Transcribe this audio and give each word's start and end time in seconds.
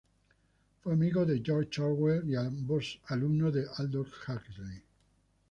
Fue 0.81 0.93
amigo 0.93 1.27
de 1.27 1.43
George 1.45 1.79
Orwell, 1.79 2.27
y 2.27 2.35
ambos, 2.35 2.99
alumnos 3.05 3.53
de 3.53 3.67
Aldous 3.77 4.09
Huxley. 4.27 4.81